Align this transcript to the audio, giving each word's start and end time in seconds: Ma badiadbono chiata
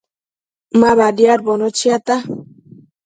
Ma 0.79 0.89
badiadbono 0.99 1.67
chiata 1.77 2.15